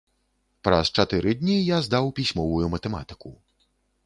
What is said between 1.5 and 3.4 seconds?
я здаў пісьмовую матэматыку.